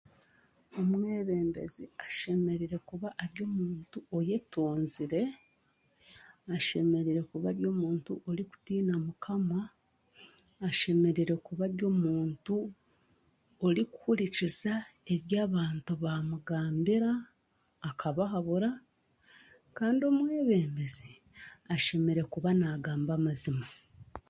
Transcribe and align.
Omwebembezi 0.79 1.83
ashemereire 2.05 2.77
kuba 2.89 3.07
ari 3.23 3.39
omuntu 3.49 3.97
oyetonzire, 4.17 5.21
oshemereire 6.55 7.21
kuba 7.31 7.47
ari 7.53 7.63
omuntu 7.73 8.11
okutiina 8.41 8.93
mukama 9.05 9.59
ashemereire 10.67 11.33
kuba 11.47 11.63
ari 11.69 11.83
omuntu 11.91 12.55
orikuhurikiza 13.65 14.73
ebi 15.13 15.35
abantu 15.45 15.91
baamugambira, 16.03 17.11
akabahabura 17.89 18.69
kandi 19.77 20.01
omwebembezi 20.11 21.09
ashemereire 21.73 22.23
kuba 22.33 22.49
naagamba 22.59 23.11
amazima 23.19 23.65